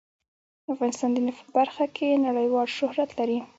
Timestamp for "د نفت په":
1.13-1.51